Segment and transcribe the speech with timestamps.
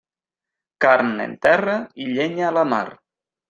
[0.85, 2.85] Carn en terra i llenya a la mar.